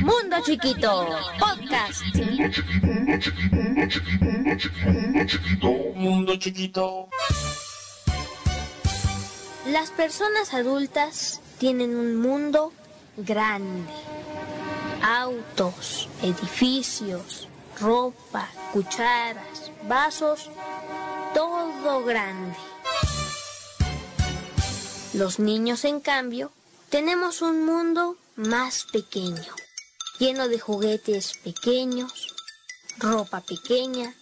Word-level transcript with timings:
Mundo 0.00 0.36
Chiquito, 0.44 1.06
podcast. 1.38 2.02
Mundo 5.94 6.36
chiquito. 6.36 7.08
Las 9.66 9.90
personas 9.90 10.54
adultas 10.54 11.40
tienen 11.58 11.94
un 11.94 12.16
mundo 12.16 12.72
grande. 13.18 13.90
Autos, 15.02 16.08
edificios, 16.22 17.48
ropa, 17.78 18.48
cucharas, 18.72 19.70
vasos, 19.86 20.50
todo 21.34 22.02
grande. 22.04 22.56
Los 25.12 25.38
niños, 25.38 25.84
en 25.84 26.00
cambio, 26.00 26.50
tenemos 26.92 27.40
un 27.40 27.64
mundo 27.64 28.18
más 28.36 28.84
pequeño, 28.92 29.54
lleno 30.18 30.46
de 30.48 30.60
juguetes 30.60 31.32
pequeños, 31.42 32.34
ropa 32.98 33.40
pequeña, 33.40 34.14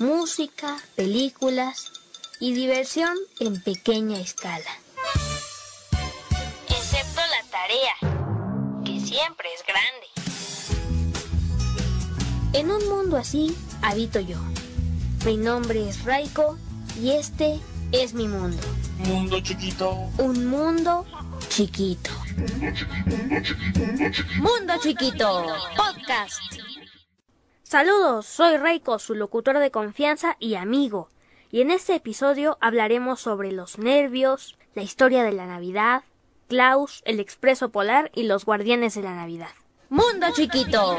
música, 0.00 0.76
películas 0.96 1.92
y 2.40 2.52
diversión 2.52 3.16
en 3.38 3.62
pequeña 3.62 4.18
escala. 4.18 4.72
Excepto 6.68 7.20
la 7.20 7.48
tarea, 7.48 7.94
que 8.84 8.98
siempre 9.06 9.48
es 9.54 9.64
grande. 9.64 10.08
En 12.54 12.72
un 12.72 12.88
mundo 12.88 13.18
así 13.18 13.56
habito 13.82 14.18
yo. 14.18 14.38
Mi 15.24 15.36
nombre 15.36 15.88
es 15.88 16.04
Raiko 16.04 16.58
y 17.00 17.12
este 17.12 17.60
es 17.92 18.14
mi 18.14 18.26
mundo. 18.26 18.60
Mundo 18.98 19.38
chiquito. 19.40 19.92
Un 20.18 20.46
mundo 20.46 21.06
chiquito. 21.50 22.12
Mundo 24.36 24.74
Chiquito, 24.80 25.46
podcast. 25.76 26.40
Saludos, 27.64 28.26
soy 28.26 28.56
Reiko, 28.56 29.00
su 29.00 29.16
locutor 29.16 29.58
de 29.58 29.72
confianza 29.72 30.36
y 30.38 30.54
amigo. 30.54 31.08
Y 31.50 31.60
en 31.60 31.72
este 31.72 31.96
episodio 31.96 32.56
hablaremos 32.60 33.20
sobre 33.20 33.50
los 33.50 33.78
nervios, 33.78 34.56
la 34.74 34.82
historia 34.82 35.24
de 35.24 35.32
la 35.32 35.46
Navidad, 35.46 36.04
Klaus, 36.48 37.02
el 37.04 37.18
expreso 37.18 37.70
polar 37.70 38.12
y 38.14 38.22
los 38.22 38.44
guardianes 38.44 38.94
de 38.94 39.02
la 39.02 39.16
Navidad. 39.16 39.50
Mundo 39.88 40.28
Chiquito. 40.32 40.98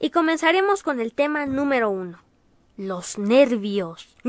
Y 0.00 0.10
comenzaremos 0.10 0.82
con 0.82 1.00
el 1.00 1.12
tema 1.12 1.46
número 1.46 1.90
uno. 1.90 2.20
Los 2.76 3.18
nervios. 3.18 4.08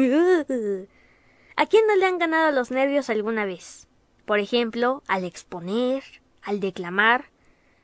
¿A 1.56 1.66
quién 1.66 1.88
no 1.88 1.96
le 1.96 2.06
han 2.06 2.20
ganado 2.20 2.52
los 2.52 2.70
nervios 2.70 3.10
alguna 3.10 3.46
vez? 3.46 3.89
Por 4.30 4.38
ejemplo, 4.38 5.02
al 5.08 5.24
exponer, 5.24 6.04
al 6.44 6.60
declamar, 6.60 7.32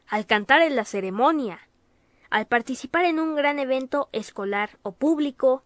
al 0.08 0.28
cantar 0.28 0.62
en 0.62 0.76
la 0.76 0.86
ceremonia, 0.86 1.60
al 2.30 2.46
participar 2.46 3.06
en 3.06 3.20
un 3.20 3.34
gran 3.34 3.58
evento 3.58 4.10
escolar 4.12 4.78
o 4.84 4.92
público, 4.92 5.64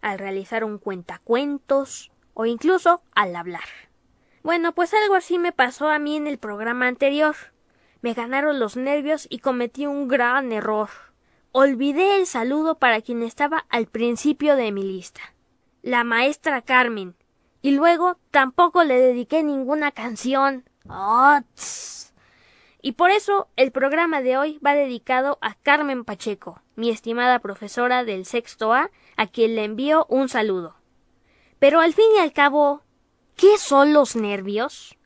al 0.00 0.18
realizar 0.18 0.64
un 0.64 0.78
cuentacuentos 0.78 2.10
o 2.32 2.46
incluso 2.46 3.02
al 3.14 3.36
hablar. 3.36 3.68
Bueno, 4.42 4.74
pues 4.74 4.94
algo 4.94 5.14
así 5.14 5.38
me 5.38 5.52
pasó 5.52 5.90
a 5.90 5.98
mí 5.98 6.16
en 6.16 6.26
el 6.26 6.38
programa 6.38 6.86
anterior. 6.86 7.36
Me 8.00 8.14
ganaron 8.14 8.58
los 8.58 8.78
nervios 8.78 9.26
y 9.28 9.40
cometí 9.40 9.84
un 9.84 10.08
gran 10.08 10.52
error. 10.52 10.88
Olvidé 11.52 12.16
el 12.16 12.24
saludo 12.24 12.78
para 12.78 13.02
quien 13.02 13.22
estaba 13.22 13.66
al 13.68 13.88
principio 13.88 14.56
de 14.56 14.72
mi 14.72 14.84
lista. 14.84 15.20
La 15.82 16.02
maestra 16.02 16.62
Carmen. 16.62 17.14
Y 17.64 17.70
luego 17.70 18.18
tampoco 18.30 18.84
le 18.84 19.00
dediqué 19.00 19.42
ninguna 19.42 19.90
canción. 19.90 20.68
¡Oh, 20.86 21.38
y 22.82 22.92
por 22.92 23.10
eso 23.10 23.48
el 23.56 23.72
programa 23.72 24.20
de 24.20 24.36
hoy 24.36 24.58
va 24.58 24.74
dedicado 24.74 25.38
a 25.40 25.54
Carmen 25.54 26.04
Pacheco, 26.04 26.60
mi 26.76 26.90
estimada 26.90 27.38
profesora 27.38 28.04
del 28.04 28.26
sexto 28.26 28.74
A, 28.74 28.90
a 29.16 29.26
quien 29.28 29.54
le 29.56 29.64
envío 29.64 30.04
un 30.10 30.28
saludo. 30.28 30.76
Pero 31.58 31.80
al 31.80 31.94
fin 31.94 32.04
y 32.14 32.18
al 32.18 32.34
cabo, 32.34 32.82
¿qué 33.34 33.56
son 33.56 33.94
los 33.94 34.14
nervios? 34.14 34.98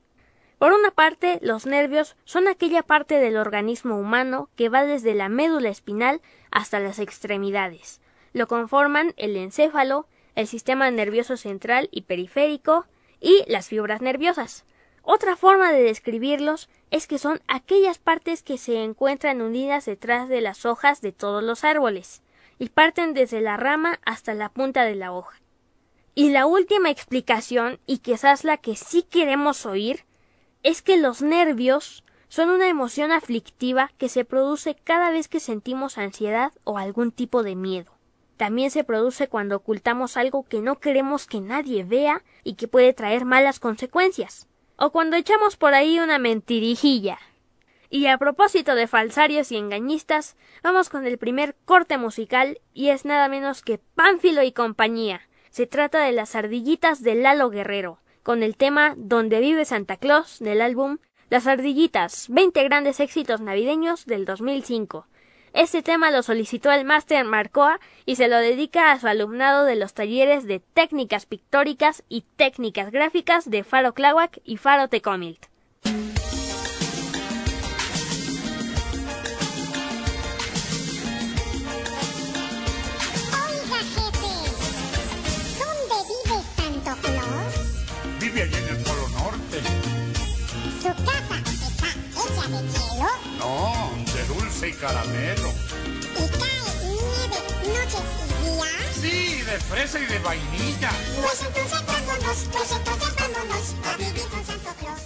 Por 0.58 0.72
una 0.72 0.90
parte, 0.90 1.38
los 1.40 1.64
nervios 1.64 2.16
son 2.24 2.48
aquella 2.48 2.82
parte 2.82 3.20
del 3.20 3.36
organismo 3.36 4.00
humano 4.00 4.50
que 4.56 4.68
va 4.68 4.82
desde 4.82 5.14
la 5.14 5.28
médula 5.28 5.68
espinal 5.68 6.22
hasta 6.50 6.80
las 6.80 6.98
extremidades. 6.98 8.00
Lo 8.32 8.48
conforman 8.48 9.14
el 9.16 9.36
encéfalo, 9.36 10.08
el 10.38 10.46
sistema 10.46 10.88
nervioso 10.92 11.36
central 11.36 11.88
y 11.90 12.02
periférico 12.02 12.86
y 13.20 13.42
las 13.48 13.66
fibras 13.66 14.00
nerviosas. 14.00 14.64
Otra 15.02 15.34
forma 15.34 15.72
de 15.72 15.82
describirlos 15.82 16.68
es 16.92 17.08
que 17.08 17.18
son 17.18 17.42
aquellas 17.48 17.98
partes 17.98 18.44
que 18.44 18.56
se 18.56 18.84
encuentran 18.84 19.42
unidas 19.42 19.84
detrás 19.86 20.28
de 20.28 20.40
las 20.40 20.64
hojas 20.64 21.00
de 21.00 21.10
todos 21.10 21.42
los 21.42 21.64
árboles 21.64 22.22
y 22.60 22.68
parten 22.68 23.14
desde 23.14 23.40
la 23.40 23.56
rama 23.56 23.98
hasta 24.06 24.32
la 24.32 24.48
punta 24.48 24.84
de 24.84 24.94
la 24.94 25.12
hoja. 25.12 25.40
Y 26.14 26.30
la 26.30 26.46
última 26.46 26.90
explicación, 26.90 27.80
y 27.84 27.98
quizás 27.98 28.44
la 28.44 28.58
que 28.58 28.76
sí 28.76 29.02
queremos 29.02 29.66
oír, 29.66 30.04
es 30.62 30.82
que 30.82 30.98
los 30.98 31.20
nervios 31.20 32.04
son 32.28 32.50
una 32.50 32.68
emoción 32.68 33.10
aflictiva 33.10 33.90
que 33.98 34.08
se 34.08 34.24
produce 34.24 34.76
cada 34.76 35.10
vez 35.10 35.26
que 35.26 35.40
sentimos 35.40 35.98
ansiedad 35.98 36.52
o 36.62 36.78
algún 36.78 37.10
tipo 37.10 37.42
de 37.42 37.56
miedo. 37.56 37.97
También 38.38 38.70
se 38.70 38.84
produce 38.84 39.26
cuando 39.26 39.56
ocultamos 39.56 40.16
algo 40.16 40.44
que 40.44 40.60
no 40.60 40.78
queremos 40.78 41.26
que 41.26 41.40
nadie 41.40 41.82
vea 41.82 42.22
y 42.44 42.54
que 42.54 42.68
puede 42.68 42.94
traer 42.94 43.24
malas 43.24 43.58
consecuencias, 43.58 44.46
o 44.76 44.90
cuando 44.92 45.16
echamos 45.16 45.56
por 45.56 45.74
ahí 45.74 45.98
una 45.98 46.20
mentirijilla. 46.20 47.18
Y 47.90 48.06
a 48.06 48.16
propósito 48.16 48.76
de 48.76 48.86
falsarios 48.86 49.50
y 49.50 49.56
engañistas, 49.56 50.36
vamos 50.62 50.88
con 50.88 51.04
el 51.04 51.18
primer 51.18 51.56
corte 51.64 51.98
musical 51.98 52.60
y 52.72 52.90
es 52.90 53.04
nada 53.04 53.28
menos 53.28 53.62
que 53.62 53.78
Pánfilo 53.96 54.44
y 54.44 54.52
compañía. 54.52 55.22
Se 55.50 55.66
trata 55.66 56.04
de 56.04 56.12
las 56.12 56.36
ardillitas 56.36 57.02
de 57.02 57.16
Lalo 57.16 57.50
Guerrero, 57.50 57.98
con 58.22 58.44
el 58.44 58.56
tema 58.56 58.94
Donde 58.96 59.40
vive 59.40 59.64
Santa 59.64 59.96
Claus 59.96 60.38
del 60.38 60.60
álbum 60.60 60.98
Las 61.28 61.48
Ardillitas, 61.48 62.26
20 62.28 62.62
grandes 62.62 63.00
éxitos 63.00 63.40
navideños 63.40 64.06
del 64.06 64.26
2005. 64.26 65.06
Este 65.58 65.82
tema 65.82 66.12
lo 66.12 66.22
solicitó 66.22 66.70
el 66.70 66.84
máster 66.84 67.24
Marcoa 67.24 67.80
y 68.06 68.14
se 68.14 68.28
lo 68.28 68.36
dedica 68.36 68.92
a 68.92 69.00
su 69.00 69.08
alumnado 69.08 69.64
de 69.64 69.74
los 69.74 69.92
talleres 69.92 70.46
de 70.46 70.60
técnicas 70.60 71.26
pictóricas 71.26 72.04
y 72.08 72.22
técnicas 72.36 72.92
gráficas 72.92 73.50
de 73.50 73.64
Faro 73.64 73.92
Clauac 73.92 74.38
y 74.44 74.56
Faro 74.56 74.86
Tecomilt. 74.86 75.46
Oiga, 75.84 76.12
jefe, 83.96 84.34
¿dónde 85.58 85.96
vive 86.06 86.38
Santo 86.54 86.92
Claus? 87.02 87.52
Vive 88.20 88.42
allí 88.42 88.54
en 88.54 88.68
el 88.76 88.84
Polo 88.84 89.08
Norte. 89.08 89.58
¿Su 90.80 90.94
casa 91.04 91.36
está 91.50 91.88
hecha 92.14 92.46
de 92.46 92.58
hielo? 92.62 93.10
No, 93.40 93.97
dulce 94.58 94.68
y 94.68 94.72
caramelo. 94.72 95.52
¿Y 96.14 96.28
cae 96.38 96.58
nieve 96.82 97.28
noches 97.68 98.02
y 98.22 98.50
días? 98.50 98.72
Sí, 98.92 99.42
de 99.42 99.58
fresa 99.60 100.00
y 100.00 100.06
de 100.06 100.18
vainilla. 100.20 100.90
Pues 101.22 101.42
entonces 101.46 101.86
vámonos, 101.86 102.48
pues 102.52 102.72
entonces 102.72 103.14
vámonos 103.16 103.74
a 103.86 103.96
vivir 103.96 104.28
con 104.30 104.44
Santo 104.44 104.70
Claus. 104.80 105.02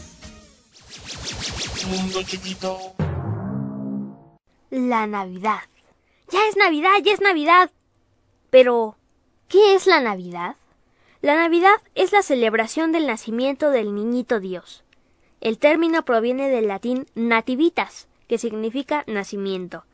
Mundo 1.86 2.22
chiquito. 2.22 2.94
La 4.70 5.06
Navidad. 5.06 5.60
Ya 6.30 6.46
es 6.48 6.56
Navidad, 6.56 6.92
ya 7.04 7.12
es 7.12 7.20
Navidad. 7.20 7.70
Pero, 8.50 8.96
¿qué 9.48 9.74
es 9.74 9.86
la 9.86 10.00
Navidad? 10.00 10.56
La 11.20 11.36
Navidad 11.36 11.80
es 11.94 12.12
la 12.12 12.22
celebración 12.22 12.91
del 12.92 13.06
nacimiento 13.06 13.70
del 13.70 13.94
niñito 13.94 14.41
Dios. 14.41 14.82
El 15.41 15.58
término 15.58 16.04
proviene 16.04 16.48
del 16.48 16.68
latín 16.68 17.06
nativitas, 17.15 18.06
que 18.28 18.39
significa 18.39 19.04
nacimiento, 19.07 19.84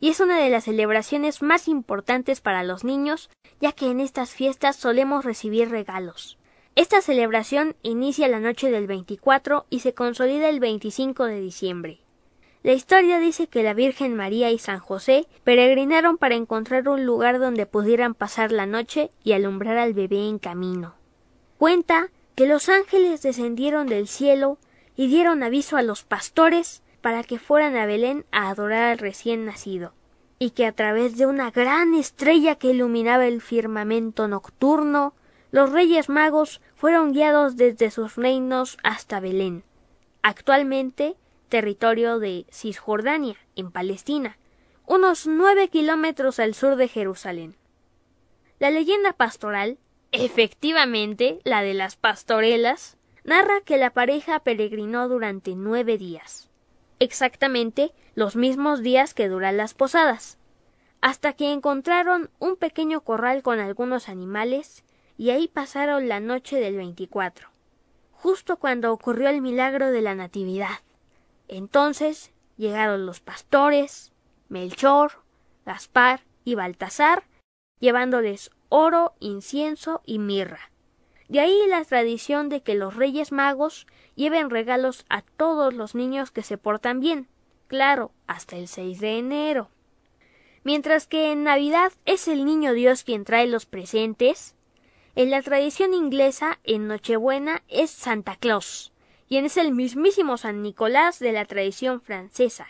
y 0.00 0.10
es 0.10 0.20
una 0.20 0.38
de 0.38 0.50
las 0.50 0.64
celebraciones 0.64 1.42
más 1.42 1.68
importantes 1.68 2.40
para 2.40 2.62
los 2.62 2.84
niños, 2.84 3.30
ya 3.60 3.72
que 3.72 3.90
en 3.90 4.00
estas 4.00 4.30
fiestas 4.30 4.76
solemos 4.76 5.24
recibir 5.24 5.70
regalos. 5.70 6.38
Esta 6.76 7.00
celebración 7.00 7.74
inicia 7.82 8.28
la 8.28 8.38
noche 8.38 8.70
del 8.70 8.86
24 8.86 9.66
y 9.68 9.80
se 9.80 9.94
consolida 9.94 10.48
el 10.48 10.60
25 10.60 11.24
de 11.24 11.40
diciembre. 11.40 12.00
La 12.62 12.72
historia 12.72 13.18
dice 13.18 13.48
que 13.48 13.62
la 13.62 13.74
Virgen 13.74 14.14
María 14.14 14.50
y 14.50 14.58
San 14.58 14.78
José 14.78 15.26
peregrinaron 15.42 16.18
para 16.18 16.34
encontrar 16.34 16.88
un 16.88 17.04
lugar 17.04 17.38
donde 17.38 17.66
pudieran 17.66 18.14
pasar 18.14 18.52
la 18.52 18.66
noche 18.66 19.10
y 19.24 19.32
alumbrar 19.32 19.78
al 19.78 19.94
bebé 19.94 20.28
en 20.28 20.38
camino. 20.38 20.94
Cuenta 21.56 22.10
que 22.36 22.46
los 22.46 22.68
ángeles 22.68 23.22
descendieron 23.22 23.88
del 23.88 24.06
cielo 24.06 24.58
y 24.96 25.08
dieron 25.08 25.42
aviso 25.42 25.76
a 25.76 25.82
los 25.82 26.04
pastores 26.04 26.82
para 27.08 27.24
que 27.24 27.38
fueran 27.38 27.74
a 27.78 27.86
Belén 27.86 28.26
a 28.32 28.50
adorar 28.50 28.82
al 28.92 28.98
recién 28.98 29.46
nacido, 29.46 29.94
y 30.38 30.50
que 30.50 30.66
a 30.66 30.72
través 30.72 31.16
de 31.16 31.24
una 31.24 31.50
gran 31.50 31.94
estrella 31.94 32.56
que 32.56 32.68
iluminaba 32.68 33.26
el 33.26 33.40
firmamento 33.40 34.28
nocturno, 34.28 35.14
los 35.50 35.72
reyes 35.72 36.10
magos 36.10 36.60
fueron 36.74 37.14
guiados 37.14 37.56
desde 37.56 37.90
sus 37.90 38.16
reinos 38.16 38.76
hasta 38.82 39.20
Belén. 39.20 39.64
actualmente 40.20 41.16
territorio 41.48 42.18
de 42.18 42.44
Cisjordania, 42.52 43.36
en 43.56 43.70
Palestina, 43.70 44.36
unos 44.84 45.26
nueve 45.26 45.68
kilómetros 45.68 46.38
al 46.38 46.52
sur 46.52 46.76
de 46.76 46.88
Jerusalén. 46.88 47.56
La 48.58 48.70
leyenda 48.70 49.14
pastoral, 49.14 49.78
efectivamente 50.12 51.40
la 51.44 51.62
de 51.62 51.72
las 51.72 51.96
pastorelas, 51.96 52.98
narra 53.24 53.62
que 53.62 53.78
la 53.78 53.94
pareja 53.94 54.40
peregrinó 54.40 55.08
durante 55.08 55.54
nueve 55.54 55.96
días, 55.96 56.47
exactamente 56.98 57.92
los 58.14 58.36
mismos 58.36 58.82
días 58.82 59.14
que 59.14 59.28
duran 59.28 59.56
las 59.56 59.74
posadas, 59.74 60.38
hasta 61.00 61.32
que 61.32 61.52
encontraron 61.52 62.30
un 62.38 62.56
pequeño 62.56 63.02
corral 63.02 63.42
con 63.42 63.60
algunos 63.60 64.08
animales 64.08 64.84
y 65.16 65.30
ahí 65.30 65.48
pasaron 65.48 66.08
la 66.08 66.20
noche 66.20 66.58
del 66.60 66.76
24, 66.76 67.48
justo 68.12 68.56
cuando 68.56 68.92
ocurrió 68.92 69.28
el 69.28 69.40
milagro 69.40 69.90
de 69.90 70.02
la 70.02 70.14
Natividad. 70.14 70.80
Entonces 71.48 72.32
llegaron 72.56 73.06
los 73.06 73.20
pastores, 73.20 74.12
Melchor, 74.48 75.22
Gaspar 75.64 76.20
y 76.44 76.54
Baltasar, 76.54 77.24
llevándoles 77.80 78.50
oro, 78.68 79.14
incienso 79.20 80.02
y 80.04 80.18
mirra. 80.18 80.70
De 81.28 81.40
ahí 81.40 81.60
la 81.68 81.84
tradición 81.84 82.48
de 82.48 82.62
que 82.62 82.74
los 82.74 82.96
Reyes 82.96 83.32
Magos 83.32 83.86
lleven 84.14 84.48
regalos 84.48 85.04
a 85.10 85.22
todos 85.22 85.74
los 85.74 85.94
niños 85.94 86.30
que 86.30 86.42
se 86.42 86.56
portan 86.56 87.00
bien, 87.00 87.28
claro, 87.66 88.12
hasta 88.26 88.56
el 88.56 88.66
6 88.66 88.98
de 89.00 89.18
enero. 89.18 89.70
Mientras 90.64 91.06
que 91.06 91.30
en 91.30 91.44
Navidad 91.44 91.92
es 92.06 92.28
el 92.28 92.44
niño 92.44 92.72
Dios 92.72 93.04
quien 93.04 93.24
trae 93.24 93.46
los 93.46 93.66
presentes, 93.66 94.54
en 95.14 95.30
la 95.30 95.42
tradición 95.42 95.94
inglesa 95.94 96.60
en 96.64 96.88
Nochebuena 96.88 97.62
es 97.68 97.90
Santa 97.90 98.36
Claus, 98.36 98.92
quien 99.28 99.44
es 99.44 99.56
el 99.56 99.72
mismísimo 99.72 100.38
San 100.38 100.62
Nicolás 100.62 101.18
de 101.18 101.32
la 101.32 101.44
tradición 101.44 102.00
francesa, 102.00 102.68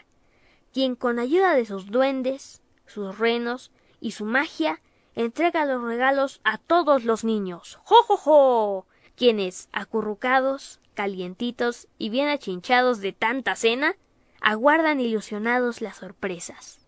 quien 0.72 0.96
con 0.96 1.19
ayuda 1.19 1.55
de 1.55 1.64
sus 1.64 1.87
duendes, 1.87 2.62
sus 2.87 3.19
renos 3.19 3.70
y 4.00 4.12
su 4.12 4.25
magia 4.25 4.81
entrega 5.19 5.65
los 5.65 5.82
regalos 5.82 6.41
a 6.44 6.59
todos 6.59 7.05
los 7.05 7.25
niños. 7.25 7.81
¡Jo, 7.82 7.97
jo, 8.05 8.17
jo! 8.17 8.87
Quienes, 9.17 9.69
acurrucados, 9.73 10.81
calientitos 10.94 11.88
y 11.99 12.09
bien 12.09 12.29
achinchados 12.29 13.00
de 13.00 13.12
tanta 13.12 13.56
cena, 13.56 13.97
aguardan 14.41 15.00
ilusionados 15.00 15.81
las 15.81 15.97
sorpresas. 15.97 16.79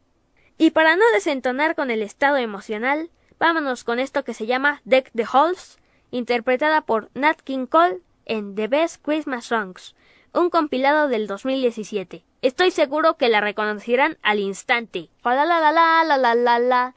Y 0.59 0.71
para 0.71 0.95
no 0.95 1.03
desentonar 1.13 1.75
con 1.75 1.91
el 1.91 2.03
estado 2.03 2.37
emocional, 2.37 3.11
vámonos 3.41 3.83
con 3.83 3.99
esto 3.99 4.23
que 4.23 4.35
se 4.35 4.47
llama 4.47 4.81
Deck 4.85 5.11
the 5.13 5.27
Halls, 5.31 5.79
interpretada 6.13 6.83
por 6.83 7.11
Nat 7.15 7.41
King 7.41 7.67
Cole 7.67 7.99
en 8.27 8.55
The 8.55 8.69
Best 8.69 9.05
Christmas 9.05 9.47
Songs, 9.47 9.97
un 10.33 10.51
compilado 10.51 11.09
del 11.09 11.27
2017. 11.27 12.25
Estoy 12.43 12.71
seguro 12.71 13.17
que 13.17 13.29
la 13.29 13.41
reconocerán 13.41 14.19
al 14.23 14.39
instante. 14.39 15.11
la. 16.61 16.95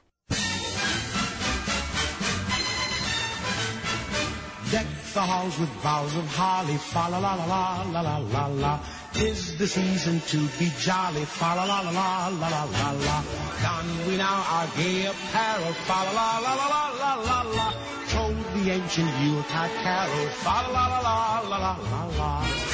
The 5.13 5.21
halls 5.21 5.59
with 5.59 5.69
boughs 5.83 6.15
of 6.15 6.25
holly, 6.35 6.75
fa 6.77 7.07
la 7.11 7.19
la 7.19 7.35
la 7.35 7.45
la 7.45 7.83
la 7.91 8.01
la 8.01 8.17
la 8.17 8.45
la. 8.47 8.79
Tis 9.13 9.57
the 9.57 9.67
season 9.67 10.19
to 10.31 10.37
be 10.57 10.71
jolly, 10.79 11.23
fa 11.25 11.53
la 11.55 11.65
la 11.65 11.81
la 11.81 11.91
la 11.91 12.27
la 12.27 12.47
la 12.49 12.63
la 12.63 12.91
la. 13.05 13.17
Don 13.61 14.07
we 14.07 14.17
now 14.17 14.43
our 14.55 14.67
gay 14.75 15.05
apparel, 15.05 15.73
fa 15.85 15.99
la 16.05 16.11
la 16.11 16.39
la 16.41 16.53
la 16.55 16.67
la 16.73 16.83
la 17.01 17.13
la 17.29 17.41
la. 17.57 17.67
Told 18.09 18.37
the 18.55 18.71
ancient 18.71 19.13
Yuletide 19.21 19.75
carol, 19.83 20.27
fa 20.43 20.57
la 20.73 20.87
la 20.87 20.99
la 20.99 21.15
la 21.41 21.57
la 21.57 21.57
la 21.57 21.73
la 21.91 22.01
la. 22.17 22.73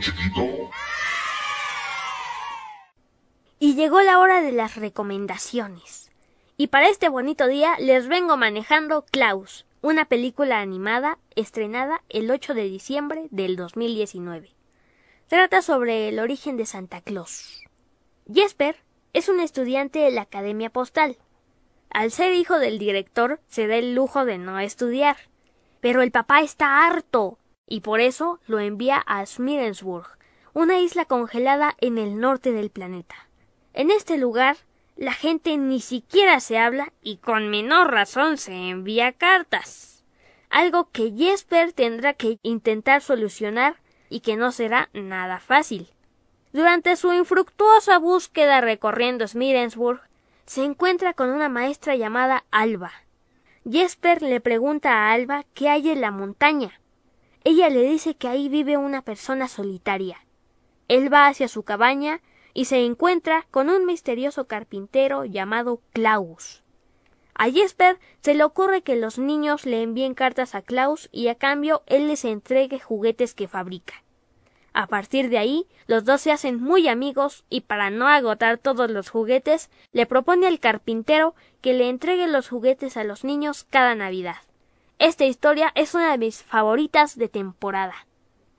Chiquito. 0.00 0.72
Llegó 3.74 4.02
la 4.02 4.18
hora 4.18 4.42
de 4.42 4.52
las 4.52 4.76
recomendaciones. 4.76 6.10
Y 6.58 6.66
para 6.66 6.90
este 6.90 7.08
bonito 7.08 7.46
día 7.46 7.74
les 7.78 8.06
vengo 8.06 8.36
manejando 8.36 9.06
Klaus, 9.10 9.64
una 9.80 10.04
película 10.04 10.60
animada 10.60 11.18
estrenada 11.36 12.02
el 12.10 12.30
8 12.30 12.52
de 12.52 12.64
diciembre 12.64 13.28
del 13.30 13.56
2019. 13.56 14.50
Trata 15.26 15.62
sobre 15.62 16.10
el 16.10 16.18
origen 16.18 16.58
de 16.58 16.66
Santa 16.66 17.00
Claus. 17.00 17.64
Jesper 18.30 18.76
es 19.14 19.30
un 19.30 19.40
estudiante 19.40 20.00
de 20.00 20.10
la 20.10 20.22
Academia 20.22 20.68
Postal. 20.68 21.16
Al 21.88 22.10
ser 22.10 22.34
hijo 22.34 22.58
del 22.58 22.78
director 22.78 23.40
se 23.48 23.68
da 23.68 23.76
el 23.76 23.94
lujo 23.94 24.26
de 24.26 24.36
no 24.36 24.60
estudiar. 24.60 25.16
Pero 25.80 26.02
el 26.02 26.10
papá 26.10 26.42
está 26.42 26.86
harto 26.86 27.38
y 27.66 27.80
por 27.80 28.00
eso 28.00 28.38
lo 28.46 28.60
envía 28.60 28.98
a 28.98 29.24
Smirensburg, 29.24 30.18
una 30.52 30.78
isla 30.78 31.06
congelada 31.06 31.74
en 31.80 31.96
el 31.96 32.20
norte 32.20 32.52
del 32.52 32.68
planeta. 32.68 33.31
En 33.74 33.90
este 33.90 34.18
lugar 34.18 34.56
la 34.96 35.12
gente 35.12 35.56
ni 35.56 35.80
siquiera 35.80 36.40
se 36.40 36.58
habla 36.58 36.92
y 37.02 37.16
con 37.16 37.48
menor 37.48 37.90
razón 37.90 38.36
se 38.36 38.52
envía 38.52 39.12
cartas. 39.12 40.04
Algo 40.50 40.90
que 40.90 41.12
Jesper 41.16 41.72
tendrá 41.72 42.12
que 42.12 42.38
intentar 42.42 43.00
solucionar 43.00 43.76
y 44.10 44.20
que 44.20 44.36
no 44.36 44.52
será 44.52 44.90
nada 44.92 45.40
fácil. 45.40 45.88
Durante 46.52 46.96
su 46.96 47.14
infructuosa 47.14 47.98
búsqueda 47.98 48.60
recorriendo 48.60 49.26
Smirensburg, 49.26 50.02
se 50.44 50.64
encuentra 50.64 51.14
con 51.14 51.30
una 51.30 51.48
maestra 51.48 51.96
llamada 51.96 52.44
Alba. 52.50 52.92
Jesper 53.68 54.20
le 54.20 54.40
pregunta 54.42 54.92
a 54.92 55.12
Alba 55.12 55.46
qué 55.54 55.70
hay 55.70 55.88
en 55.88 56.02
la 56.02 56.10
montaña. 56.10 56.78
Ella 57.44 57.70
le 57.70 57.82
dice 57.82 58.14
que 58.14 58.28
ahí 58.28 58.50
vive 58.50 58.76
una 58.76 59.00
persona 59.00 59.48
solitaria. 59.48 60.18
Él 60.88 61.10
va 61.10 61.28
hacia 61.28 61.48
su 61.48 61.62
cabaña 61.62 62.20
y 62.54 62.66
se 62.66 62.84
encuentra 62.84 63.46
con 63.50 63.70
un 63.70 63.86
misterioso 63.86 64.46
carpintero 64.46 65.24
llamado 65.24 65.80
Klaus. 65.92 66.62
A 67.34 67.50
Jesper 67.50 67.98
se 68.20 68.34
le 68.34 68.44
ocurre 68.44 68.82
que 68.82 68.96
los 68.96 69.18
niños 69.18 69.64
le 69.64 69.82
envíen 69.82 70.14
cartas 70.14 70.54
a 70.54 70.62
Klaus 70.62 71.08
y 71.12 71.28
a 71.28 71.34
cambio 71.34 71.82
él 71.86 72.08
les 72.08 72.24
entregue 72.24 72.78
juguetes 72.78 73.34
que 73.34 73.48
fabrica. 73.48 74.02
A 74.74 74.86
partir 74.86 75.28
de 75.28 75.38
ahí, 75.38 75.66
los 75.86 76.04
dos 76.04 76.22
se 76.22 76.32
hacen 76.32 76.62
muy 76.62 76.88
amigos 76.88 77.44
y 77.50 77.62
para 77.62 77.90
no 77.90 78.08
agotar 78.08 78.58
todos 78.58 78.90
los 78.90 79.10
juguetes, 79.10 79.70
le 79.92 80.06
propone 80.06 80.46
al 80.46 80.60
carpintero 80.60 81.34
que 81.60 81.74
le 81.74 81.88
entregue 81.88 82.26
los 82.26 82.48
juguetes 82.48 82.96
a 82.96 83.04
los 83.04 83.24
niños 83.24 83.66
cada 83.68 83.94
Navidad. 83.94 84.36
Esta 84.98 85.24
historia 85.24 85.72
es 85.74 85.94
una 85.94 86.12
de 86.12 86.18
mis 86.18 86.42
favoritas 86.42 87.18
de 87.18 87.28
temporada. 87.28 88.06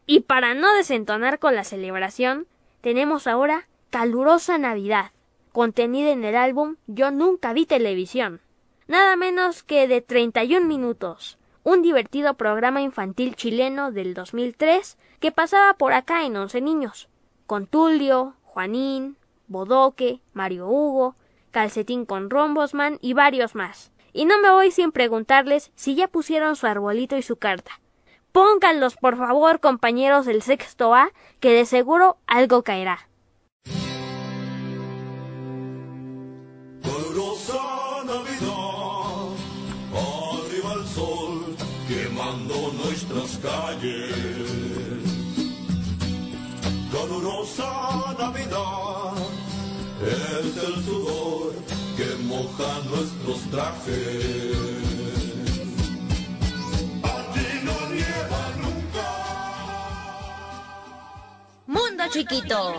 Y 0.05 0.21
para 0.21 0.53
no 0.53 0.71
desentonar 0.73 1.39
con 1.39 1.55
la 1.55 1.63
celebración, 1.63 2.47
tenemos 2.81 3.25
ahora 3.25 3.67
Calurosa 3.93 4.57
Navidad, 4.57 5.11
contenida 5.51 6.09
en 6.09 6.25
el 6.25 6.35
álbum 6.35 6.77
Yo 6.87 7.11
nunca 7.11 7.53
vi 7.53 7.67
televisión. 7.67 8.41
Nada 8.87 9.15
menos 9.15 9.61
que 9.61 9.87
de 9.87 10.01
31 10.01 10.65
minutos, 10.65 11.37
un 11.61 11.83
divertido 11.83 12.33
programa 12.33 12.81
infantil 12.81 13.35
chileno 13.35 13.91
del 13.91 14.15
2003 14.15 14.97
que 15.19 15.31
pasaba 15.31 15.75
por 15.75 15.93
acá 15.93 16.25
en 16.25 16.35
Once 16.35 16.59
Niños, 16.59 17.07
con 17.45 17.67
Tulio, 17.67 18.33
Juanín, 18.41 19.15
Bodoque, 19.47 20.21
Mario 20.33 20.69
Hugo, 20.69 21.15
Calcetín 21.51 22.07
con 22.07 22.31
Rombosman 22.31 22.97
y 22.99 23.13
varios 23.13 23.53
más. 23.53 23.91
Y 24.11 24.25
no 24.25 24.39
me 24.41 24.49
voy 24.49 24.71
sin 24.71 24.91
preguntarles 24.91 25.71
si 25.75 25.93
ya 25.93 26.07
pusieron 26.07 26.55
su 26.55 26.65
arbolito 26.65 27.15
y 27.15 27.21
su 27.21 27.35
carta. 27.35 27.79
Pónganlos, 28.31 28.95
por 28.95 29.17
favor, 29.17 29.59
compañeros 29.59 30.25
del 30.25 30.41
sexto 30.41 30.95
A, 30.95 31.11
que 31.39 31.51
de 31.51 31.67
seguro 31.67 32.17
algo 32.25 32.63
caerá. 32.63 33.07
Navidad, 48.17 49.13
es 50.01 50.57
el 50.57 50.83
sudor 50.83 51.53
que 51.97 52.23
moja 52.23 52.79
nuestros 52.89 53.41
trajes. 53.49 54.57
Aquí 57.03 57.47
no 57.63 57.89
nieva 57.89 58.51
nunca. 58.61 59.07
Mundo 61.65 62.03
chiquito. 62.09 62.75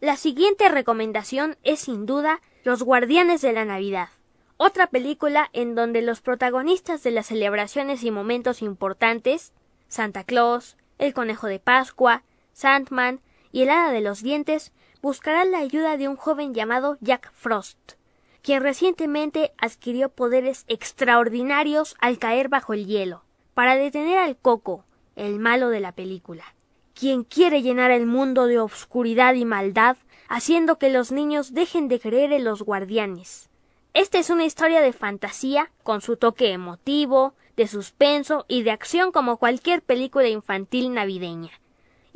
La 0.00 0.16
siguiente 0.16 0.68
recomendación 0.68 1.56
es 1.62 1.80
sin 1.80 2.06
duda 2.06 2.40
Los 2.64 2.82
Guardianes 2.82 3.40
de 3.40 3.52
la 3.52 3.64
Navidad, 3.64 4.08
otra 4.56 4.86
película 4.86 5.50
en 5.52 5.74
donde 5.74 6.02
los 6.02 6.20
protagonistas 6.20 7.02
de 7.02 7.10
las 7.10 7.26
celebraciones 7.26 8.04
y 8.04 8.10
momentos 8.10 8.62
importantes, 8.62 9.52
Santa 9.88 10.24
Claus, 10.24 10.76
el 10.98 11.12
Conejo 11.12 11.46
de 11.46 11.58
Pascua, 11.58 12.22
Sandman 12.56 13.20
y 13.52 13.64
el 13.64 13.68
Hada 13.68 13.92
de 13.92 14.00
los 14.00 14.22
Dientes, 14.22 14.72
buscará 15.02 15.44
la 15.44 15.58
ayuda 15.58 15.98
de 15.98 16.08
un 16.08 16.16
joven 16.16 16.54
llamado 16.54 16.96
Jack 17.02 17.30
Frost, 17.34 17.92
quien 18.40 18.62
recientemente 18.62 19.52
adquirió 19.58 20.08
poderes 20.08 20.64
extraordinarios 20.66 21.96
al 22.00 22.18
caer 22.18 22.48
bajo 22.48 22.72
el 22.72 22.86
hielo, 22.86 23.24
para 23.52 23.76
detener 23.76 24.16
al 24.16 24.38
Coco, 24.38 24.86
el 25.16 25.38
malo 25.38 25.68
de 25.68 25.80
la 25.80 25.92
película, 25.92 26.54
quien 26.94 27.24
quiere 27.24 27.60
llenar 27.60 27.90
el 27.90 28.06
mundo 28.06 28.46
de 28.46 28.58
obscuridad 28.58 29.34
y 29.34 29.44
maldad, 29.44 29.98
haciendo 30.26 30.78
que 30.78 30.88
los 30.88 31.12
niños 31.12 31.52
dejen 31.52 31.88
de 31.88 32.00
creer 32.00 32.32
en 32.32 32.44
los 32.44 32.62
guardianes. 32.62 33.50
Esta 33.92 34.18
es 34.18 34.30
una 34.30 34.46
historia 34.46 34.80
de 34.80 34.94
fantasía, 34.94 35.70
con 35.82 36.00
su 36.00 36.16
toque 36.16 36.52
emotivo, 36.52 37.34
de 37.54 37.68
suspenso 37.68 38.46
y 38.48 38.62
de 38.62 38.70
acción 38.70 39.12
como 39.12 39.36
cualquier 39.36 39.82
película 39.82 40.28
infantil 40.28 40.94
navideña. 40.94 41.50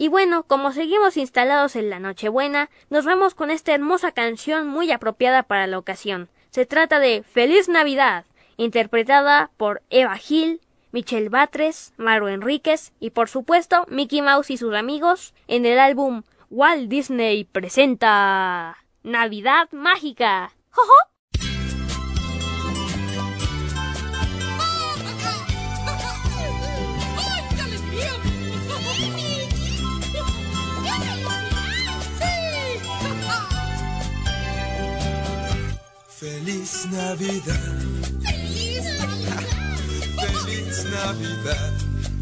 Y 0.01 0.09
bueno, 0.09 0.45
como 0.45 0.73
seguimos 0.73 1.19
instalados 1.19 1.77
en 1.77 1.91
la 1.91 1.99
Nochebuena, 1.99 2.71
nos 2.89 3.05
vamos 3.05 3.35
con 3.35 3.51
esta 3.51 3.75
hermosa 3.75 4.13
canción 4.13 4.67
muy 4.67 4.91
apropiada 4.91 5.43
para 5.43 5.67
la 5.67 5.77
ocasión. 5.77 6.31
Se 6.49 6.65
trata 6.65 6.99
de 6.99 7.23
Feliz 7.23 7.69
Navidad, 7.69 8.25
interpretada 8.57 9.51
por 9.59 9.83
Eva 9.91 10.17
Gil, 10.17 10.63
Michelle 10.91 11.29
Batres, 11.29 11.93
Maro 11.99 12.31
Enríquez 12.31 12.95
y 12.99 13.11
por 13.11 13.29
supuesto 13.29 13.85
Mickey 13.91 14.23
Mouse 14.23 14.49
y 14.49 14.57
sus 14.57 14.75
amigos 14.75 15.35
en 15.49 15.67
el 15.67 15.79
álbum 15.79 16.23
Walt 16.49 16.89
Disney 16.89 17.45
presenta 17.45 18.79
Navidad 19.03 19.71
Mágica. 19.71 20.55
¡Jojo! 20.71 21.10
Feliz 36.21 36.87
Navidad. 36.93 37.55
¡Feliz 38.21 38.85
Navidad! 39.01 39.79
Feliz 40.21 40.85
Navidad. 40.85 41.73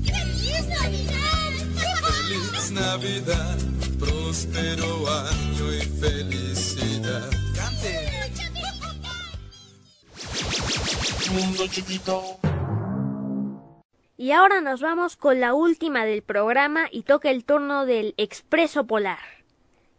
¡Feliz 0.05 0.69
Navidad! 0.69 1.51
Feliz 2.07 2.71
Navidad. 2.71 3.59
Próspero 3.99 5.09
año 5.11 5.75
y 5.75 5.81
felicidad. 5.81 7.29
Cante. 7.57 8.09
Mundo 11.33 11.67
chiquito. 11.67 12.39
Y 14.17 14.31
ahora 14.31 14.61
nos 14.61 14.81
vamos 14.81 15.17
con 15.17 15.41
la 15.41 15.55
última 15.55 16.05
del 16.05 16.23
programa 16.23 16.87
y 16.93 17.03
toca 17.03 17.33
el 17.33 17.45
turno 17.45 17.85
del 17.85 18.15
Expreso 18.17 18.87
Polar. 18.87 19.19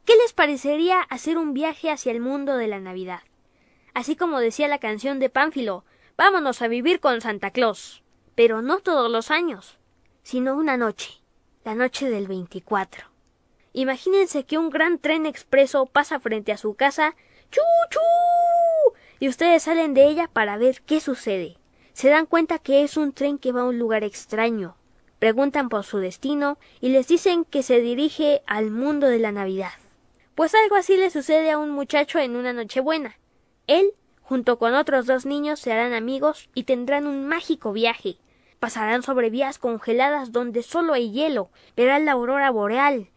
¿Qué 0.06 0.15
les 0.15 0.32
parecería 0.32 1.01
hacer 1.01 1.38
un 1.38 1.53
viaje 1.53 1.91
hacia 1.91 2.13
el 2.13 2.22
mundo 2.22 2.56
de 2.56 2.68
la 2.70 2.79
Navidad? 2.79 3.20
Así 3.93 4.15
como 4.15 4.39
decía 4.39 4.67
la 4.67 4.79
canción 4.79 5.19
de 5.19 5.29
Pánfilo, 5.29 5.84
vámonos 6.17 6.62
a 6.62 6.67
vivir 6.67 7.00
con 7.00 7.22
Santa 7.22 7.51
Claus. 7.51 8.03
Pero 8.36 8.62
no 8.62 8.79
todos 8.79 9.12
los 9.12 9.31
años, 9.31 9.77
sino 10.24 10.55
una 10.55 10.77
noche, 10.77 11.22
la 11.65 11.75
noche 11.75 12.10
del 12.10 12.27
24. 12.27 13.05
Imagínense 13.74 14.46
que 14.46 14.58
un 14.58 14.69
gran 14.69 15.00
tren 15.00 15.25
expreso 15.25 15.86
pasa 15.86 16.19
frente 16.19 16.51
a 16.51 16.58
su 16.58 16.74
casa, 16.75 17.15
¡chu, 17.51 17.62
chu! 17.89 18.00
Y 19.19 19.27
ustedes 19.27 19.63
salen 19.63 19.93
de 19.93 20.08
ella 20.08 20.29
para 20.31 20.58
ver 20.58 20.81
qué 20.81 21.01
sucede. 21.01 21.58
Se 21.93 22.10
dan 22.10 22.25
cuenta 22.25 22.60
que 22.60 22.84
es 22.84 22.96
un 22.96 23.12
tren 23.12 23.38
que 23.38 23.51
va 23.51 23.62
a 23.62 23.65
un 23.65 23.77
lugar 23.77 24.03
extraño. 24.03 24.77
Preguntan 25.19 25.67
por 25.67 25.84
su 25.84 25.98
destino 25.98 26.58
y 26.79 26.89
les 26.89 27.08
dicen 27.10 27.43
que 27.43 27.62
se 27.62 27.81
dirige 27.81 28.41
al 28.48 28.72
mundo 28.72 29.08
de 29.08 29.19
la 29.19 29.34
Navidad. 29.34 29.74
Pues 30.34 30.55
algo 30.55 30.75
así 30.75 30.96
le 30.96 31.10
sucede 31.10 31.51
a 31.51 31.58
un 31.58 31.72
muchacho 31.72 32.19
en 32.19 32.38
una 32.38 32.53
Nochebuena. 32.53 33.18
Él, 33.69 33.93
junto 34.23 34.57
con 34.57 34.73
otros 34.73 35.05
dos 35.05 35.27
niños, 35.27 35.59
se 35.59 35.71
harán 35.71 35.93
amigos 35.93 36.49
y 36.55 36.63
tendrán 36.63 37.05
un 37.05 37.27
mágico 37.27 37.71
viaje. 37.71 38.17
Pasarán 38.59 39.03
sobre 39.03 39.29
vías 39.29 39.59
congeladas 39.59 40.31
donde 40.31 40.63
solo 40.63 40.93
hay 40.93 41.11
hielo, 41.11 41.51
verán 41.77 42.05
la 42.05 42.13
aurora 42.13 42.49
boreal 42.49 43.11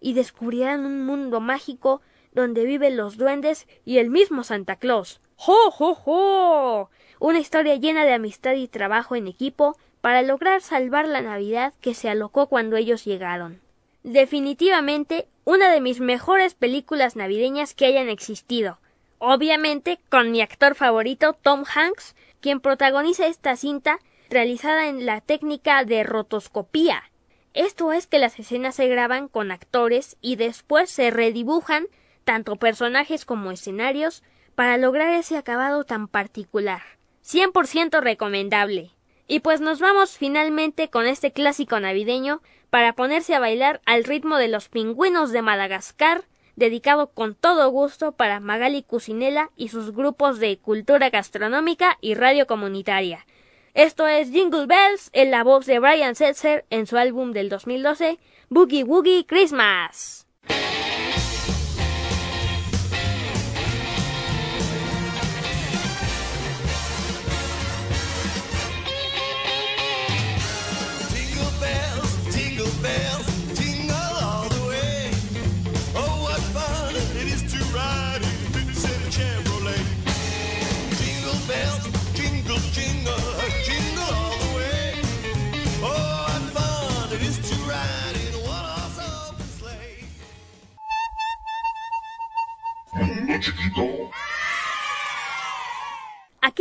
y 0.00 0.14
descubrirán 0.14 0.86
un 0.86 1.04
mundo 1.04 1.40
mágico 1.40 2.00
donde 2.32 2.64
viven 2.64 2.96
los 2.96 3.18
duendes 3.18 3.68
y 3.84 3.98
el 3.98 4.08
mismo 4.08 4.44
Santa 4.44 4.76
Claus. 4.76 5.20
¡Jo, 5.36 5.70
jo, 5.70 5.94
jo! 5.94 6.90
Una 7.20 7.38
historia 7.38 7.74
llena 7.74 8.06
de 8.06 8.14
amistad 8.14 8.54
y 8.54 8.66
trabajo 8.66 9.14
en 9.14 9.28
equipo 9.28 9.76
para 10.00 10.22
lograr 10.22 10.62
salvar 10.62 11.06
la 11.06 11.20
Navidad 11.20 11.74
que 11.82 11.92
se 11.92 12.08
alocó 12.08 12.46
cuando 12.46 12.76
ellos 12.76 13.04
llegaron. 13.04 13.60
Definitivamente 14.04 15.28
una 15.44 15.70
de 15.70 15.82
mis 15.82 16.00
mejores 16.00 16.54
películas 16.54 17.14
navideñas 17.14 17.74
que 17.74 17.84
hayan 17.84 18.08
existido. 18.08 18.78
Obviamente 19.18 19.98
con 20.08 20.30
mi 20.30 20.40
actor 20.40 20.74
favorito 20.74 21.32
Tom 21.32 21.64
Hanks, 21.72 22.14
quien 22.40 22.60
protagoniza 22.60 23.26
esta 23.26 23.56
cinta 23.56 23.98
realizada 24.30 24.88
en 24.88 25.06
la 25.06 25.20
técnica 25.20 25.84
de 25.84 26.04
rotoscopía. 26.04 27.02
Esto 27.54 27.92
es 27.92 28.06
que 28.06 28.18
las 28.18 28.38
escenas 28.38 28.76
se 28.76 28.86
graban 28.86 29.28
con 29.28 29.50
actores 29.50 30.16
y 30.20 30.36
después 30.36 30.90
se 30.90 31.10
redibujan 31.10 31.86
tanto 32.24 32.56
personajes 32.56 33.24
como 33.24 33.50
escenarios 33.50 34.22
para 34.54 34.76
lograr 34.76 35.14
ese 35.14 35.36
acabado 35.36 35.84
tan 35.84 36.08
particular. 36.08 36.82
100% 37.24 38.00
recomendable. 38.00 38.92
Y 39.26 39.40
pues 39.40 39.60
nos 39.60 39.80
vamos 39.80 40.16
finalmente 40.16 40.88
con 40.90 41.06
este 41.06 41.32
clásico 41.32 41.80
navideño 41.80 42.40
para 42.70 42.92
ponerse 42.94 43.34
a 43.34 43.40
bailar 43.40 43.80
al 43.86 44.04
ritmo 44.04 44.36
de 44.36 44.48
los 44.48 44.68
pingüinos 44.68 45.32
de 45.32 45.42
Madagascar, 45.42 46.24
dedicado 46.58 47.10
con 47.12 47.34
todo 47.34 47.70
gusto 47.70 48.12
para 48.12 48.40
Magali 48.40 48.82
Cucinela 48.82 49.50
y 49.56 49.68
sus 49.68 49.92
grupos 49.92 50.38
de 50.40 50.58
cultura 50.58 51.08
gastronómica 51.08 51.96
y 52.00 52.14
radio 52.14 52.46
comunitaria. 52.46 53.24
Esto 53.74 54.08
es 54.08 54.30
Jingle 54.30 54.66
Bells 54.66 55.10
en 55.12 55.30
la 55.30 55.44
voz 55.44 55.66
de 55.66 55.78
Brian 55.78 56.16
Setzer 56.16 56.66
en 56.70 56.86
su 56.86 56.96
álbum 56.96 57.32
del 57.32 57.48
2012, 57.48 58.18
Boogie 58.48 58.82
Woogie 58.82 59.24
Christmas. 59.24 60.27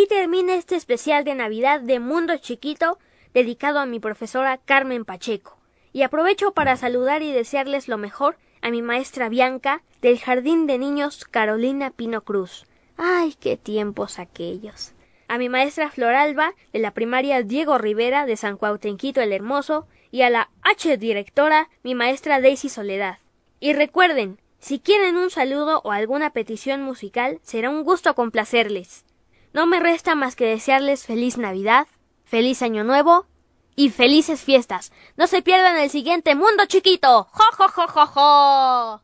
Termina 0.07 0.55
este 0.55 0.75
especial 0.75 1.25
de 1.25 1.35
Navidad 1.35 1.81
de 1.81 1.99
Mundo 1.99 2.37
Chiquito 2.37 2.97
dedicado 3.33 3.79
a 3.79 3.85
mi 3.85 3.99
profesora 3.99 4.57
Carmen 4.57 5.03
Pacheco. 5.03 5.57
Y 5.91 6.03
aprovecho 6.03 6.53
para 6.53 6.77
saludar 6.77 7.23
y 7.23 7.33
desearles 7.33 7.89
lo 7.89 7.97
mejor 7.97 8.37
a 8.61 8.69
mi 8.69 8.81
maestra 8.81 9.27
Bianca 9.27 9.83
del 10.01 10.17
Jardín 10.17 10.65
de 10.65 10.77
Niños 10.77 11.25
Carolina 11.25 11.91
Pino 11.91 12.21
Cruz. 12.21 12.65
¡Ay, 12.95 13.35
qué 13.37 13.57
tiempos 13.57 14.17
aquellos! 14.17 14.93
A 15.27 15.37
mi 15.37 15.49
maestra 15.49 15.91
Floralba 15.91 16.53
de 16.71 16.79
la 16.79 16.91
primaria 16.91 17.43
Diego 17.43 17.77
Rivera 17.77 18.25
de 18.25 18.37
San 18.37 18.55
Cuautenquito 18.55 19.19
el 19.19 19.33
Hermoso 19.33 19.87
y 20.09 20.21
a 20.21 20.29
la 20.29 20.49
H 20.61 20.97
directora 20.97 21.69
mi 21.83 21.95
maestra 21.95 22.39
Daisy 22.39 22.69
Soledad. 22.69 23.17
Y 23.59 23.73
recuerden, 23.73 24.39
si 24.59 24.79
quieren 24.79 25.17
un 25.17 25.31
saludo 25.31 25.81
o 25.83 25.91
alguna 25.91 26.31
petición 26.31 26.81
musical, 26.81 27.39
será 27.41 27.69
un 27.69 27.83
gusto 27.83 28.15
complacerles. 28.15 29.03
No 29.57 29.65
me 29.65 29.79
resta 29.79 30.13
más 30.13 30.35
que 30.35 30.45
desearles 30.45 31.07
feliz 31.07 31.39
Navidad, 31.39 31.87
feliz 32.25 32.61
Año 32.61 32.83
Nuevo 32.83 33.25
y 33.75 33.89
felices 33.89 34.41
fiestas. 34.41 34.91
No 35.15 35.25
se 35.25 35.41
pierdan 35.41 35.77
el 35.77 35.89
siguiente 35.89 36.35
Mundo 36.35 36.67
Chiquito. 36.67 37.27
¡Jo, 37.31 37.43
jo, 37.57 37.67
jo, 37.67 37.87
jo, 37.87 38.05
jo! 38.05 39.01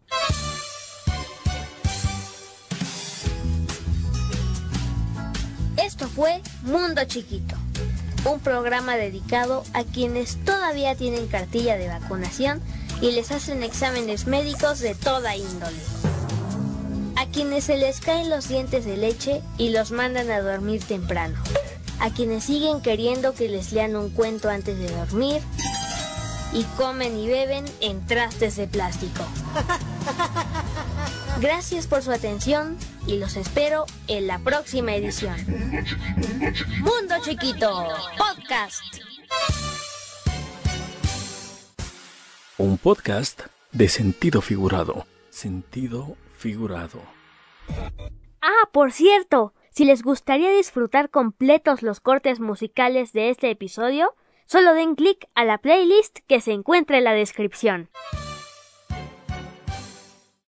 Esto 5.83 6.07
fue 6.07 6.43
Mundo 6.62 7.03
Chiquito, 7.05 7.55
un 8.24 8.39
programa 8.39 8.95
dedicado 8.95 9.63
a 9.74 9.83
quienes 9.83 10.38
todavía 10.45 10.93
tienen 10.93 11.25
cartilla 11.29 11.77
de 11.77 11.88
vacunación 11.88 12.62
y 13.01 13.13
les 13.13 13.31
hacen 13.31 13.63
exámenes 13.63 14.27
médicos 14.27 14.81
de 14.81 14.93
toda 14.93 15.36
índole. 15.36 16.12
A 17.34 17.36
quienes 17.36 17.63
se 17.63 17.78
les 17.78 18.00
caen 18.00 18.30
los 18.30 18.48
dientes 18.48 18.86
de 18.86 18.96
leche 18.96 19.42
y 19.58 19.70
los 19.70 19.90
mandan 19.90 20.30
a 20.30 20.42
dormir 20.42 20.84
temprano. 20.84 21.42
A 22.00 22.12
quienes 22.12 22.44
siguen 22.44 22.80
queriendo 22.80 23.34
que 23.34 23.50
les 23.50 23.72
lean 23.72 23.96
un 23.96 24.12
cuento 24.12 24.52
antes 24.52 24.78
de 24.78 24.88
dormir. 24.88 25.42
Y 26.54 26.62
comen 26.78 27.18
y 27.18 27.25
beben 27.25 27.66
en 27.82 28.06
trastes 28.06 28.56
de 28.56 28.68
plástico. 28.68 29.24
Gracias 31.42 31.88
por 31.88 32.04
su 32.04 32.12
atención 32.12 32.78
y 33.08 33.18
los 33.18 33.36
espero 33.36 33.88
en 34.08 34.28
la 34.28 34.38
próxima 34.38 34.94
edición. 34.94 35.36
Mundo 36.82 37.16
Chiquito 37.24 37.88
Podcast. 38.16 38.84
Un 42.60 42.78
podcast 42.78 43.42
de 43.72 43.90
sentido 43.90 44.40
figurado. 44.40 45.08
Sentido 45.32 46.16
figurado. 46.38 47.23
Ah, 48.41 48.70
por 48.72 48.91
cierto, 48.91 49.53
si 49.70 49.86
les 49.86 50.03
gustaría 50.03 50.51
disfrutar 50.51 51.10
completos 51.10 51.82
los 51.82 52.00
cortes 52.00 52.39
musicales 52.39 53.13
de 53.13 53.29
este 53.29 53.50
episodio, 53.50 54.13
solo 54.46 54.74
den 54.74 54.96
clic 54.96 55.27
a 55.34 55.46
la 55.46 55.58
playlist 55.58 56.20
que 56.27 56.41
se 56.41 56.51
encuentra 56.51 56.98
en 56.98 57.05
la 57.05 57.13
descripción. 57.13 57.89